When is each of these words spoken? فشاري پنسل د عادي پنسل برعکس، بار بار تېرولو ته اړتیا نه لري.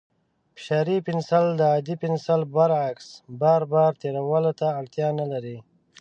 فشاري 0.55 0.97
پنسل 1.07 1.45
د 1.57 1.61
عادي 1.71 1.95
پنسل 2.03 2.41
برعکس، 2.55 3.07
بار 3.41 3.61
بار 3.71 3.91
تېرولو 4.01 4.51
ته 4.59 4.67
اړتیا 4.79 5.07
نه 5.19 5.25
لري. 5.31 5.57